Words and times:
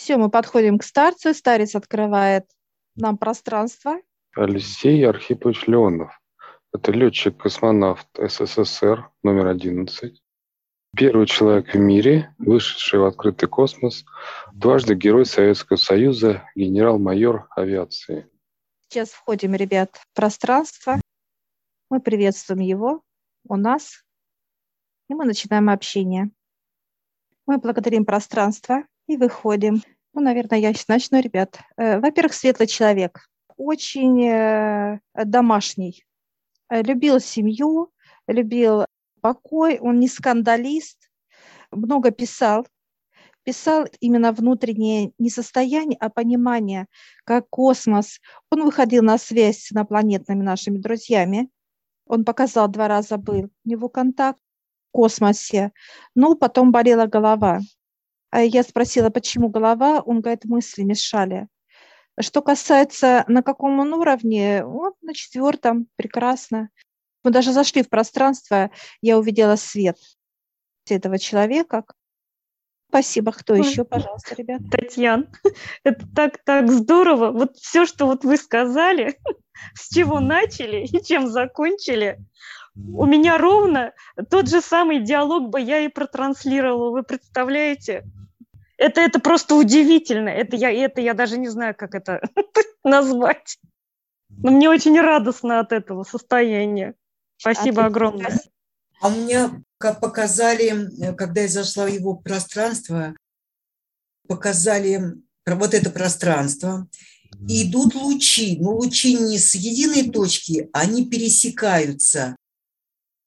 Все, 0.00 0.16
мы 0.16 0.30
подходим 0.30 0.78
к 0.78 0.84
старцу. 0.84 1.34
Старец 1.34 1.74
открывает 1.74 2.48
нам 2.94 3.18
пространство. 3.18 3.96
Алексей 4.36 5.04
Архипович 5.04 5.66
Леонов. 5.66 6.18
Это 6.72 6.92
летчик-космонавт 6.92 8.06
СССР 8.16 9.10
номер 9.24 9.48
11. 9.48 10.22
Первый 10.96 11.26
человек 11.26 11.74
в 11.74 11.78
мире, 11.78 12.32
вышедший 12.38 13.00
в 13.00 13.06
открытый 13.06 13.48
космос, 13.48 14.04
дважды 14.54 14.94
Герой 14.94 15.26
Советского 15.26 15.76
Союза, 15.76 16.48
генерал-майор 16.54 17.48
авиации. 17.50 18.30
Сейчас 18.88 19.10
входим, 19.10 19.56
ребят, 19.56 19.96
в 19.96 20.06
пространство. 20.14 21.00
Мы 21.90 22.00
приветствуем 22.00 22.60
его 22.60 23.02
у 23.48 23.56
нас, 23.56 24.04
и 25.08 25.14
мы 25.14 25.24
начинаем 25.24 25.68
общение. 25.68 26.30
Мы 27.46 27.58
благодарим 27.58 28.04
пространство 28.04 28.84
и 29.08 29.16
выходим. 29.16 29.82
Ну, 30.14 30.20
наверное, 30.20 30.58
я 30.58 30.72
сейчас 30.72 30.88
начну, 30.88 31.20
ребят. 31.20 31.58
Э, 31.76 31.98
во-первых, 31.98 32.34
светлый 32.34 32.68
человек, 32.68 33.28
очень 33.56 34.24
э, 34.24 35.00
домашний, 35.14 36.04
любил 36.70 37.18
семью, 37.18 37.90
любил 38.28 38.84
покой, 39.20 39.78
он 39.80 39.98
не 39.98 40.08
скандалист, 40.08 41.10
много 41.70 42.10
писал, 42.10 42.66
писал 43.44 43.86
именно 44.00 44.32
внутреннее 44.32 45.12
не 45.18 45.30
состояние, 45.30 45.96
а 46.00 46.10
понимание, 46.10 46.86
как 47.24 47.48
космос. 47.48 48.20
Он 48.50 48.64
выходил 48.64 49.02
на 49.02 49.18
связь 49.18 49.58
с 49.58 49.72
инопланетными 49.72 50.42
нашими 50.42 50.78
друзьями. 50.78 51.48
Он 52.06 52.24
показал, 52.24 52.68
два 52.68 52.88
раза 52.88 53.16
был 53.16 53.50
у 53.64 53.68
него 53.68 53.88
контакт 53.88 54.38
в 54.38 54.92
космосе. 54.92 55.72
Ну, 56.14 56.34
потом 56.34 56.72
болела 56.72 57.06
голова. 57.06 57.60
А 58.30 58.42
я 58.42 58.62
спросила, 58.62 59.10
почему 59.10 59.48
голова, 59.48 60.00
он 60.00 60.20
говорит, 60.20 60.44
мысли 60.44 60.82
мешали. 60.82 61.48
Что 62.20 62.42
касается, 62.42 63.24
на 63.28 63.42
каком 63.42 63.78
он 63.78 63.94
уровне, 63.94 64.64
вот 64.64 64.94
на 65.02 65.14
четвертом, 65.14 65.86
прекрасно. 65.96 66.68
Мы 67.24 67.30
даже 67.30 67.52
зашли 67.52 67.82
в 67.82 67.88
пространство, 67.88 68.70
я 69.00 69.18
увидела 69.18 69.56
свет 69.56 69.96
этого 70.88 71.18
человека. 71.18 71.84
Спасибо. 72.88 73.32
Кто 73.32 73.52
Ой. 73.52 73.60
еще, 73.60 73.84
пожалуйста, 73.84 74.34
ребят? 74.34 74.62
Татьяна, 74.70 75.30
это 75.84 76.06
так, 76.14 76.42
так 76.44 76.70
здорово. 76.70 77.30
Вот 77.30 77.56
все, 77.56 77.86
что 77.86 78.06
вот 78.06 78.24
вы 78.24 78.36
сказали, 78.36 79.18
с 79.74 79.94
чего 79.94 80.20
начали 80.20 80.86
и 80.86 81.04
чем 81.04 81.28
закончили, 81.28 82.18
у 82.74 83.06
меня 83.06 83.38
ровно 83.38 83.92
тот 84.30 84.48
же 84.48 84.60
самый 84.60 85.02
диалог 85.02 85.50
бы 85.50 85.60
я 85.60 85.80
и 85.80 85.88
протранслировала. 85.88 86.90
Вы 86.90 87.02
представляете? 87.02 88.04
Это, 88.78 89.00
это 89.00 89.18
просто 89.18 89.56
удивительно. 89.56 90.28
Это 90.28 90.56
я, 90.56 90.70
это 90.70 91.00
я 91.00 91.12
даже 91.12 91.36
не 91.36 91.48
знаю, 91.48 91.74
как 91.76 91.94
это 91.94 92.20
назвать. 92.84 93.58
Но 94.30 94.52
мне 94.52 94.70
очень 94.70 94.98
радостно 95.00 95.60
от 95.60 95.72
этого 95.72 96.04
состояния. 96.04 96.94
Спасибо 97.36 97.82
а 97.82 97.86
огромное. 97.86 98.40
А 99.00 99.08
у 99.08 99.10
меня, 99.10 99.62
как 99.78 100.00
показали, 100.00 101.12
когда 101.14 101.42
я 101.42 101.48
зашла 101.48 101.84
в 101.84 101.88
его 101.88 102.14
пространство, 102.14 103.16
показали 104.28 105.14
вот 105.46 105.74
это 105.74 105.90
пространство, 105.90 106.88
и 107.48 107.68
идут 107.68 107.94
лучи, 107.94 108.58
но 108.60 108.74
лучи 108.74 109.14
не 109.14 109.38
с 109.38 109.54
единой 109.54 110.10
точки, 110.10 110.68
они 110.72 111.06
пересекаются. 111.06 112.36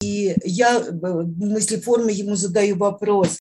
И 0.00 0.34
я 0.44 0.80
в 0.80 1.26
мысли 1.38 1.76
формы 1.76 2.12
ему 2.12 2.34
задаю 2.36 2.76
вопрос, 2.76 3.38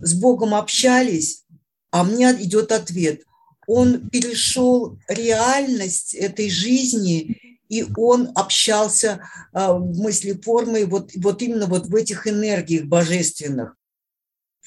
с 0.00 0.14
Богом 0.14 0.54
общались, 0.54 1.44
а 1.90 2.04
мне 2.04 2.30
идет 2.42 2.72
ответ. 2.72 3.22
Он 3.66 4.08
перешел 4.08 4.98
реальность 5.08 6.14
этой 6.14 6.48
жизни, 6.48 7.60
и 7.68 7.84
он 7.96 8.30
общался 8.34 9.20
а, 9.52 9.74
в 9.74 9.98
мысли 9.98 10.32
формы 10.32 10.86
вот, 10.86 11.10
вот 11.16 11.42
именно 11.42 11.66
вот 11.66 11.86
в 11.86 11.94
этих 11.94 12.26
энергиях 12.26 12.84
божественных. 12.84 13.74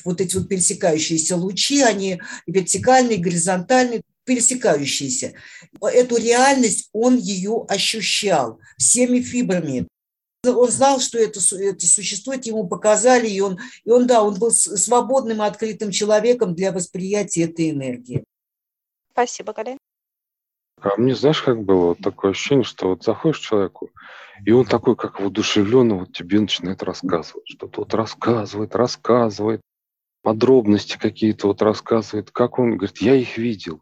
Вот 0.05 0.21
эти 0.21 0.35
вот 0.35 0.49
пересекающиеся 0.49 1.35
лучи, 1.35 1.81
они 1.81 2.21
вертикальные, 2.47 3.17
горизонтальные, 3.17 4.01
пересекающиеся. 4.23 5.33
Эту 5.81 6.17
реальность 6.17 6.89
он 6.93 7.17
ее 7.17 7.65
ощущал 7.67 8.59
всеми 8.77 9.21
фибрами 9.21 9.87
он 10.43 10.69
знал, 10.69 10.99
что 10.99 11.19
это, 11.19 11.39
это 11.55 11.85
существует, 11.85 12.45
ему 12.45 12.67
показали, 12.67 13.27
и 13.27 13.39
он, 13.41 13.59
и 13.83 13.89
он, 13.89 14.07
да, 14.07 14.23
он 14.23 14.39
был 14.39 14.51
свободным 14.51 15.41
и 15.41 15.45
открытым 15.45 15.91
человеком 15.91 16.55
для 16.55 16.71
восприятия 16.71 17.43
этой 17.43 17.69
энергии. 17.69 18.23
Спасибо, 19.11 19.53
Галя. 19.53 19.77
А 20.81 20.97
мне, 20.97 21.15
знаешь, 21.15 21.43
как 21.43 21.63
было 21.63 21.89
вот 21.89 21.99
такое 21.99 22.31
ощущение, 22.31 22.63
что 22.63 22.89
вот 22.89 23.03
заходишь 23.03 23.39
к 23.39 23.43
человеку, 23.43 23.91
и 24.43 24.51
он 24.51 24.65
такой, 24.65 24.95
как 24.95 25.19
воодушевленный, 25.19 25.95
вот 25.95 26.13
тебе 26.13 26.39
начинает 26.39 26.81
рассказывать, 26.81 27.47
что-то 27.47 27.81
вот 27.81 27.93
рассказывает, 27.93 28.75
рассказывает, 28.75 29.61
подробности 30.23 30.97
какие-то 30.97 31.47
вот 31.47 31.61
рассказывает, 31.61 32.31
как 32.31 32.57
он, 32.57 32.77
говорит, 32.77 32.97
я 32.97 33.13
их 33.13 33.37
видел, 33.37 33.81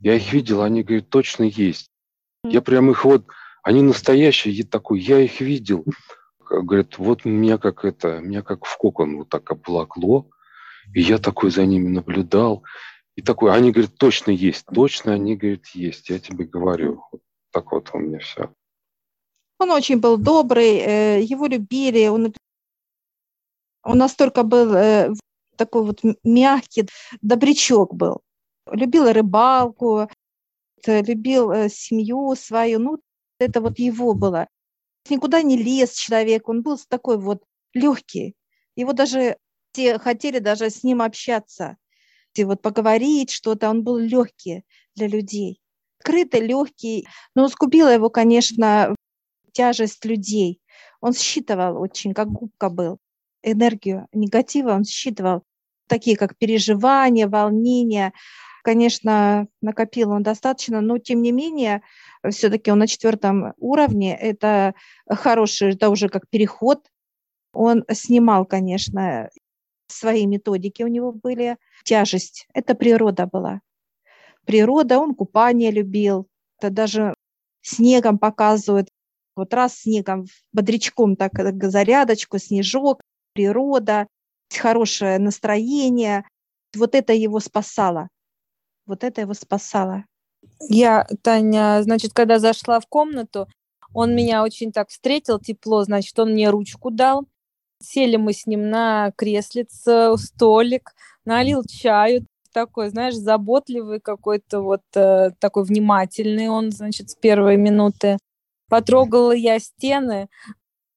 я 0.00 0.14
их 0.14 0.30
видел, 0.30 0.60
они, 0.60 0.82
говорит, 0.82 1.08
точно 1.08 1.44
есть. 1.44 1.88
Я 2.44 2.60
прям 2.60 2.90
их 2.90 3.04
вот 3.04 3.24
они 3.66 3.82
настоящие, 3.82 4.54
я 4.54 4.64
такой, 4.64 5.00
я 5.00 5.18
их 5.18 5.40
видел. 5.40 5.84
Говорят, 6.38 6.98
вот 6.98 7.24
меня 7.24 7.58
как 7.58 7.84
это, 7.84 8.20
меня 8.20 8.42
как 8.42 8.64
в 8.64 8.76
кокон 8.78 9.16
вот 9.16 9.28
так 9.28 9.50
обволокло, 9.50 10.30
и 10.94 11.00
я 11.00 11.18
такой 11.18 11.50
за 11.50 11.66
ними 11.66 11.88
наблюдал. 11.88 12.62
И 13.16 13.22
такой, 13.22 13.52
они 13.52 13.72
говорят, 13.72 13.96
точно 13.98 14.30
есть, 14.30 14.66
точно 14.72 15.14
они, 15.14 15.34
говорят, 15.34 15.66
есть, 15.74 16.10
я 16.10 16.20
тебе 16.20 16.44
говорю. 16.44 17.02
Вот 17.10 17.22
так 17.50 17.72
вот 17.72 17.90
у 17.92 17.98
меня 17.98 18.20
все. 18.20 18.52
Он 19.58 19.72
очень 19.72 19.98
был 19.98 20.16
добрый, 20.16 20.76
э, 20.76 21.22
его 21.22 21.46
любили, 21.46 22.06
он, 22.06 22.32
он 23.82 23.98
настолько 23.98 24.44
был 24.44 24.74
э, 24.74 25.12
такой 25.56 25.82
вот 25.82 26.02
мягкий, 26.22 26.88
добрячок 27.20 27.96
был. 27.96 28.20
Любил 28.70 29.10
рыбалку, 29.10 30.08
любил 30.86 31.50
э, 31.50 31.68
семью 31.68 32.36
свою, 32.36 32.78
ну, 32.78 32.98
это 33.38 33.60
вот 33.60 33.78
его 33.78 34.14
было. 34.14 34.48
Никуда 35.08 35.42
не 35.42 35.56
лез 35.56 35.92
человек, 35.94 36.48
он 36.48 36.62
был 36.62 36.78
такой 36.88 37.18
вот 37.18 37.44
легкий. 37.74 38.34
Его 38.74 38.92
даже 38.92 39.36
те 39.72 39.98
хотели 39.98 40.38
даже 40.38 40.70
с 40.70 40.82
ним 40.82 41.02
общаться, 41.02 41.76
и 42.34 42.44
вот 42.44 42.62
поговорить 42.62 43.30
что-то, 43.30 43.70
он 43.70 43.82
был 43.82 43.98
легкий 43.98 44.64
для 44.94 45.06
людей. 45.06 45.60
Открытый, 45.98 46.40
легкий, 46.40 47.06
но 47.34 47.48
скупила 47.48 47.88
его, 47.88 48.10
конечно, 48.10 48.94
тяжесть 49.52 50.04
людей. 50.04 50.60
Он 51.00 51.12
считывал 51.14 51.80
очень, 51.80 52.14
как 52.14 52.28
губка 52.28 52.68
был, 52.68 52.98
энергию 53.42 54.06
негатива 54.12 54.72
он 54.72 54.84
считывал, 54.84 55.42
такие 55.88 56.16
как 56.16 56.36
переживания, 56.36 57.28
волнения. 57.28 58.12
Конечно, 58.66 59.46
накопил 59.60 60.10
он 60.10 60.24
достаточно, 60.24 60.80
но 60.80 60.98
тем 60.98 61.22
не 61.22 61.30
менее 61.30 61.82
все-таки 62.28 62.72
он 62.72 62.80
на 62.80 62.88
четвертом 62.88 63.54
уровне, 63.58 64.18
это 64.18 64.74
хороший, 65.08 65.74
это 65.74 65.88
уже 65.88 66.08
как 66.08 66.28
переход. 66.28 66.84
Он 67.52 67.84
снимал, 67.92 68.44
конечно, 68.44 69.30
свои 69.86 70.26
методики 70.26 70.82
у 70.82 70.88
него 70.88 71.12
были. 71.12 71.58
Тяжесть– 71.84 72.48
это 72.54 72.74
природа 72.74 73.28
была. 73.32 73.60
Природа, 74.46 74.98
он 74.98 75.14
купание 75.14 75.70
любил, 75.70 76.26
это 76.58 76.70
даже 76.70 77.14
снегом 77.62 78.18
показывает. 78.18 78.88
Вот 79.36 79.54
раз 79.54 79.76
снегом, 79.76 80.26
бодрячком 80.52 81.14
так 81.14 81.30
зарядочку, 81.70 82.38
снежок, 82.38 83.00
природа, 83.32 84.08
хорошее 84.52 85.20
настроение. 85.20 86.24
Вот 86.74 86.96
это 86.96 87.12
его 87.12 87.38
спасало. 87.38 88.08
Вот 88.86 89.04
это 89.04 89.20
его 89.20 89.34
спасало. 89.34 90.04
Я, 90.60 91.06
Таня, 91.22 91.82
значит, 91.82 92.12
когда 92.12 92.38
зашла 92.38 92.80
в 92.80 92.86
комнату, 92.86 93.48
он 93.92 94.14
меня 94.14 94.42
очень 94.42 94.72
так 94.72 94.88
встретил 94.88 95.38
тепло, 95.38 95.82
значит, 95.84 96.18
он 96.18 96.32
мне 96.32 96.50
ручку 96.50 96.90
дал. 96.90 97.24
Сели 97.82 98.16
мы 98.16 98.32
с 98.32 98.46
ним 98.46 98.70
на 98.70 99.12
креслице, 99.16 100.16
столик, 100.16 100.94
налил 101.24 101.62
чаю, 101.64 102.26
такой, 102.52 102.88
знаешь, 102.88 103.14
заботливый 103.14 104.00
какой-то, 104.00 104.62
вот 104.62 104.82
э, 104.94 105.30
такой 105.38 105.64
внимательный 105.64 106.48
он, 106.48 106.70
значит, 106.70 107.10
с 107.10 107.14
первой 107.14 107.58
минуты. 107.58 108.16
Потрогала 108.70 109.32
я 109.32 109.58
стены, 109.58 110.28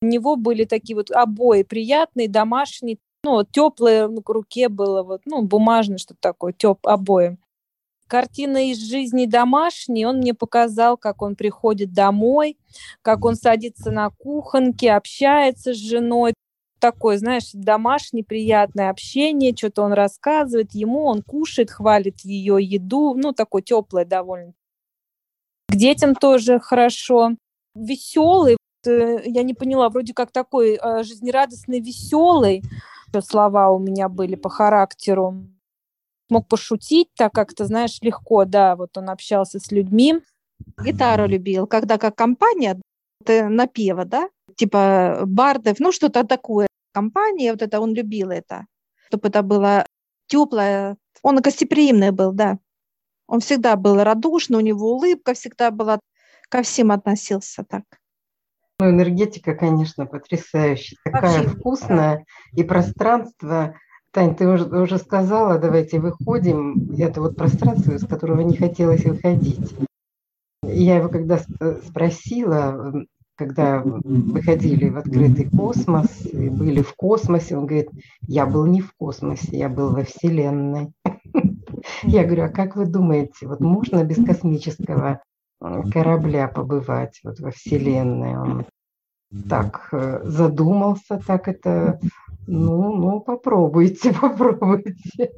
у 0.02 0.06
него 0.06 0.38
были 0.38 0.64
такие 0.64 0.96
вот 0.96 1.12
обои 1.12 1.64
приятные, 1.64 2.30
домашние, 2.30 2.98
ну, 3.26 3.44
теплые 3.44 4.08
в 4.08 4.22
руке 4.26 4.70
было, 4.70 5.04
вот, 5.04 5.22
ну, 5.26 5.42
бумажное 5.42 5.98
что-то 5.98 6.20
такое, 6.22 6.54
теп, 6.54 6.88
обои 6.88 7.38
картина 8.10 8.70
из 8.72 8.80
жизни 8.80 9.26
домашней, 9.26 10.06
он 10.06 10.18
мне 10.18 10.34
показал, 10.34 10.98
как 10.98 11.22
он 11.22 11.36
приходит 11.36 11.94
домой, 11.94 12.58
как 13.02 13.24
он 13.24 13.36
садится 13.36 13.92
на 13.92 14.10
кухонке, 14.10 14.92
общается 14.92 15.74
с 15.74 15.78
женой. 15.78 16.34
такое, 16.80 17.18
знаешь, 17.18 17.50
домашнее 17.54 18.24
приятное 18.24 18.90
общение, 18.90 19.56
что-то 19.56 19.84
он 19.84 19.92
рассказывает 19.92 20.74
ему, 20.74 21.06
он 21.06 21.22
кушает, 21.22 21.70
хвалит 21.72 22.22
ее 22.22 22.58
еду, 22.62 23.16
ну, 23.16 23.34
такое 23.34 23.62
теплое 23.62 24.06
довольно. 24.06 24.54
К 25.68 25.76
детям 25.76 26.16
тоже 26.16 26.60
хорошо. 26.60 27.32
Веселый, 27.76 28.58
э, 28.88 29.18
я 29.26 29.44
не 29.44 29.54
поняла, 29.54 29.90
вроде 29.90 30.14
как 30.14 30.32
такой 30.32 30.80
э, 30.82 31.04
жизнерадостный, 31.04 31.82
веселый. 31.82 32.64
Слова 33.22 33.72
у 33.72 33.80
меня 33.80 34.08
были 34.08 34.36
по 34.36 34.50
характеру. 34.50 35.44
Мог 36.30 36.48
пошутить 36.48 37.10
так 37.16 37.34
как-то, 37.34 37.66
знаешь, 37.66 38.00
легко, 38.02 38.46
да, 38.46 38.76
вот 38.76 38.98
он 38.98 39.10
общался 39.10 39.60
с 39.60 39.72
людьми. 39.72 40.20
Гитару 40.84 41.26
любил, 41.26 41.68
когда 41.68 41.98
как 41.98 42.16
компания, 42.16 42.80
ты 43.26 43.48
напева, 43.48 44.06
да, 44.06 44.30
типа 44.56 45.22
бардов, 45.26 45.80
ну 45.80 45.92
что-то 45.92 46.24
такое. 46.24 46.68
Компания, 46.94 47.52
вот 47.52 47.62
это 47.62 47.80
он 47.80 47.94
любил 47.94 48.30
это, 48.32 48.66
чтобы 49.08 49.30
это 49.30 49.42
было 49.42 49.86
теплое. 50.28 50.98
Он 51.22 51.38
гостеприимный 51.38 52.12
был, 52.12 52.32
да. 52.32 52.60
Он 53.28 53.40
всегда 53.42 53.76
был 53.76 54.04
радушный, 54.04 54.58
у 54.58 54.62
него 54.62 54.94
улыбка 54.94 55.34
всегда 55.34 55.72
была, 55.72 56.00
ко 56.50 56.64
всем 56.64 56.92
относился 56.92 57.64
так. 57.64 57.84
Ну, 58.80 58.90
энергетика, 58.90 59.56
конечно, 59.56 60.06
потрясающая, 60.06 60.98
такая 61.04 61.44
Вообще, 61.44 61.50
вкусная, 61.50 62.18
да. 62.18 62.24
и 62.54 62.64
пространство. 62.64 63.76
Тань, 64.12 64.36
ты 64.36 64.48
уже, 64.48 64.66
уже 64.66 64.98
сказала, 64.98 65.60
давайте 65.60 66.00
выходим. 66.00 66.92
Это 66.98 67.22
вот 67.22 67.36
пространство, 67.36 67.94
из 67.94 68.06
которого 68.06 68.42
не 68.42 68.58
хотелось 68.58 69.06
выходить. 69.06 69.76
Я 70.64 70.98
его 70.98 71.10
когда 71.10 71.40
спросила, 71.86 73.06
когда 73.36 73.82
выходили 73.82 74.90
в 74.90 74.98
открытый 74.98 75.50
космос, 75.50 76.26
и 76.26 76.50
были 76.50 76.82
в 76.82 76.94
космосе, 76.96 77.56
он 77.56 77.68
говорит, 77.68 77.90
я 78.28 78.46
был 78.46 78.66
не 78.66 78.82
в 78.82 78.94
космосе, 78.96 79.58
я 79.58 79.70
был 79.70 79.92
во 79.92 80.04
Вселенной. 80.04 80.92
Я 82.04 82.26
говорю, 82.26 82.44
а 82.44 82.50
как 82.50 82.76
вы 82.76 82.86
думаете, 82.86 83.48
вот 83.48 83.62
можно 83.62 84.04
без 84.04 84.24
космического 84.24 85.22
корабля 85.92 86.48
побывать 86.48 87.20
вот 87.24 87.40
во 87.40 87.52
Вселенной? 87.52 88.38
Он 88.38 88.66
так 89.48 89.90
э, 89.92 90.22
задумался, 90.24 91.22
так 91.26 91.48
это, 91.48 92.00
ну, 92.52 92.96
ну, 92.96 93.20
попробуйте, 93.22 94.12
попробуйте. 94.22 95.32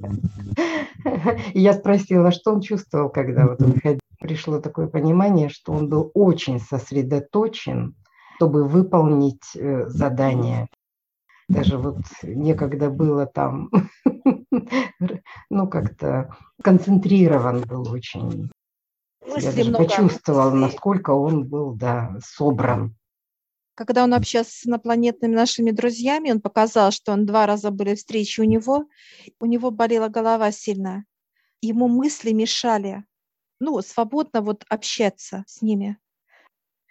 И 1.54 1.60
я 1.60 1.74
спросила, 1.74 2.32
что 2.32 2.54
он 2.54 2.62
чувствовал, 2.62 3.10
когда 3.10 3.48
вот 3.48 3.62
он 3.62 3.80
ходил 3.80 4.00
пришло 4.22 4.60
такое 4.60 4.88
понимание, 4.88 5.50
что 5.50 5.74
он 5.74 5.90
был 5.90 6.12
очень 6.14 6.60
сосредоточен, 6.60 7.96
чтобы 8.36 8.68
выполнить 8.68 9.56
э, 9.56 9.88
задание. 9.88 10.68
Даже 11.50 11.78
вот 11.78 11.98
некогда 12.24 12.90
было 12.90 13.26
там, 13.26 13.70
ну 15.50 15.68
как-то 15.68 16.36
концентрирован 16.64 17.62
был 17.62 17.92
очень. 17.92 18.52
Мысли 19.28 19.44
Я 19.44 19.52
даже 19.52 19.74
почувствовал, 19.74 20.52
насколько 20.52 21.12
он 21.12 21.48
был, 21.48 21.74
да, 21.74 22.16
собран. 22.24 22.96
Когда 23.76 24.04
он 24.04 24.14
общался 24.14 24.52
с 24.52 24.66
инопланетными 24.66 25.34
нашими 25.34 25.72
друзьями, 25.72 26.32
он 26.32 26.42
показал, 26.42 26.92
что 26.92 27.14
он 27.14 27.26
два 27.26 27.46
раза 27.46 27.72
были 27.72 27.96
встречи 27.96 28.42
у 28.42 28.44
него, 28.44 28.86
у 29.40 29.46
него 29.46 29.72
болела 29.72 30.08
голова 30.08 30.52
сильно. 30.52 31.06
Ему 31.62 31.88
мысли 31.88 32.32
мешали 32.32 33.06
ну, 33.62 33.80
свободно 33.82 34.42
вот 34.42 34.66
общаться 34.70 35.44
с 35.48 35.62
ними. 35.62 35.98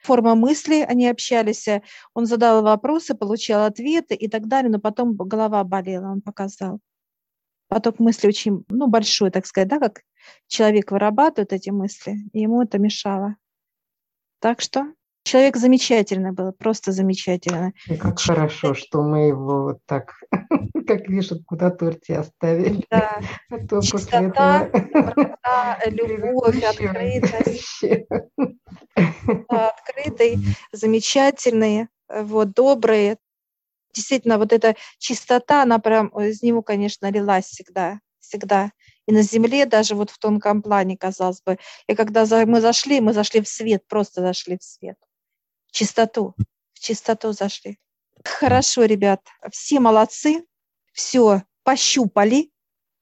Форма 0.03 0.35
мысли, 0.35 0.87
они 0.89 1.09
общались, 1.09 1.69
э, 1.69 1.83
он 2.15 2.25
задал 2.27 2.63
вопросы, 2.63 3.15
получал 3.15 3.65
ответы 3.65 4.15
и 4.15 4.29
так 4.29 4.47
далее, 4.47 4.71
но 4.71 4.79
потом 4.79 5.15
голова 5.15 5.63
болела, 5.65 6.13
он 6.13 6.23
показал. 6.23 6.81
Поток 7.69 7.99
мысли 7.99 8.29
очень, 8.29 8.65
ну, 8.69 8.87
большой, 8.87 9.31
так 9.31 9.47
сказать, 9.47 9.69
да, 9.69 9.79
как 9.79 10.03
человек 10.47 10.93
вырабатывает 10.93 11.53
эти 11.53 11.71
мысли, 11.71 12.17
и 12.33 12.41
ему 12.41 12.63
это 12.63 12.79
мешало. 12.79 13.37
Так 14.39 14.61
что 14.61 14.95
Человек 15.31 15.59
замечательный 15.59 16.33
был, 16.33 16.51
просто 16.51 16.91
замечательный. 16.91 17.73
И 17.87 17.95
как 17.95 18.19
хорошо, 18.19 18.75
что 18.75 19.01
мы 19.01 19.29
его 19.29 19.63
вот 19.63 19.79
так, 19.87 20.15
как 20.89 21.09
вишенку 21.09 21.45
куда 21.47 21.71
торте 21.71 22.17
оставили. 22.17 22.85
Да. 22.91 23.21
А 23.49 23.59
то 23.65 23.81
Чистота, 23.81 24.69
доброта, 24.73 25.79
любовь, 25.87 26.61
открытость. 26.65 27.85
Открытый, 29.47 30.39
замечательный, 30.73 31.87
вот, 32.09 32.51
добрый. 32.51 33.17
Действительно, 33.95 34.37
вот 34.37 34.53
эта 34.53 34.75
чистота, 34.99 35.63
она 35.63 35.79
прям 35.79 36.09
из 36.09 36.43
него, 36.43 36.63
конечно, 36.63 37.09
лилась 37.09 37.45
всегда, 37.45 38.01
всегда 38.19 38.73
и 39.07 39.13
на 39.13 39.23
земле, 39.23 39.65
даже 39.65 39.95
вот 39.95 40.11
в 40.11 40.19
тонком 40.19 40.61
плане, 40.61 40.97
казалось 40.97 41.41
бы. 41.41 41.57
И 41.87 41.95
когда 41.95 42.27
мы 42.47 42.61
зашли, 42.61 43.01
мы 43.01 43.13
зашли 43.13 43.41
в 43.41 43.47
свет, 43.47 43.85
просто 43.87 44.23
зашли 44.23 44.59
в 44.59 44.65
свет 44.65 44.97
чистоту, 45.71 46.35
в 46.75 46.81
чистоту 46.81 47.33
зашли. 47.33 47.79
Хорошо, 48.25 48.85
ребят, 48.85 49.21
все 49.51 49.81
молодцы, 49.81 50.45
все 50.93 51.43
пощупали 51.63 52.51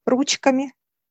ручками, 0.07 0.73